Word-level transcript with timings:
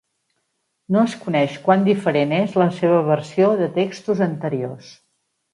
No 0.95 1.03
es 1.09 1.13
coneix 1.25 1.59
quant 1.67 1.85
diferent 1.89 2.33
és 2.39 2.57
la 2.63 2.69
seva 2.81 3.05
versió 3.13 3.53
de 3.63 3.71
textos 3.79 4.29
anteriors. 4.31 4.91